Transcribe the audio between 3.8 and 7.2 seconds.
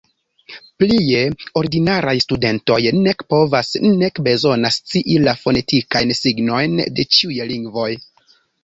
nek bezonas scii la fonetikajn signojn de